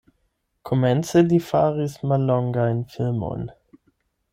Komence 0.69 1.21
li 1.27 1.39
faris 1.49 2.01
mallongajn 2.13 2.85
filmojn. 2.97 3.51